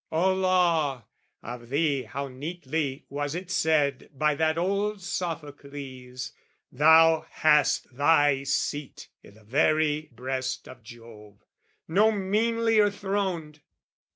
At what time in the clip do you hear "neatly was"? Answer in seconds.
2.27-3.35